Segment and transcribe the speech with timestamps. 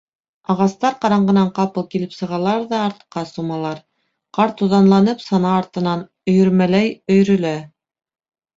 [0.51, 3.83] Ағастар ҡараңғынан ҡапыл килеп сығалар ҙа артҡа сумалар,
[4.39, 7.57] ҡар туҙанланып сана артынан өйөрмәләй өйрөлә.